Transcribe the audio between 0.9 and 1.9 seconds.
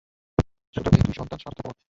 এই দুই সন্তান স্বার্থপর।